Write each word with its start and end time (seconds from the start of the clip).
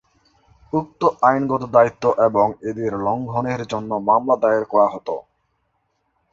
উক্ত 0.73 1.01
আইনগত 1.21 1.63
দায়িত্ব 1.75 2.03
এবং 2.27 2.47
এদের 2.69 2.91
লঙ্ঘনের 3.05 3.61
জন্য 3.71 3.91
মামলা 4.07 4.35
দায়ের 4.41 4.65
করা 4.65 4.87
হতো। 4.87 5.15